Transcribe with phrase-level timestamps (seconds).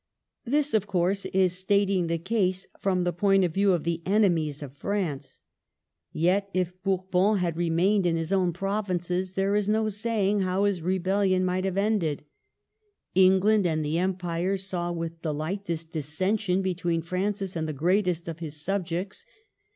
[0.45, 4.63] This, of course, is stating the case from the point of view of the enemies
[4.63, 5.41] of France.
[6.11, 7.71] Yet if Bourbon had 70 MARGARET OF ANGOULEME.
[7.85, 12.25] remained in his own provinces, there is no saying how his rebelHon might have ended.
[13.13, 18.39] England and the Empire saw with dehght this dissension between Francis and the greatest of
[18.39, 19.23] his subjects.